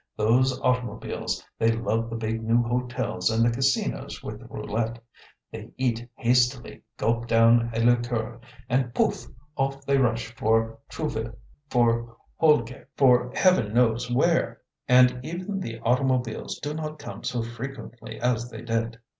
Those 0.17 0.59
automobiles, 0.61 1.43
they 1.59 1.71
love 1.71 2.09
the 2.09 2.15
big 2.15 2.41
new 2.41 2.63
hotels 2.63 3.29
and 3.29 3.45
the 3.45 3.51
casinos 3.51 4.23
with 4.23 4.41
roulette. 4.49 4.97
They 5.51 5.69
eat 5.77 6.09
hastily, 6.15 6.81
gulp 6.97 7.27
down 7.27 7.69
a 7.71 7.79
liqueur, 7.85 8.41
and 8.67 8.95
pouf! 8.95 9.27
off 9.57 9.85
they 9.85 9.99
rush 9.99 10.33
for 10.35 10.79
Trouville, 10.89 11.35
for 11.69 12.17
Houlgate 12.41 12.87
for 12.97 13.31
heaven 13.35 13.75
knows 13.75 14.09
where! 14.09 14.61
And 14.87 15.19
even 15.23 15.59
the 15.59 15.77
automobiles 15.81 16.57
do 16.57 16.73
not 16.73 16.97
come 16.97 17.23
so 17.23 17.43
frequently 17.43 18.19
as 18.19 18.49
they 18.49 18.63
did. 18.63 18.97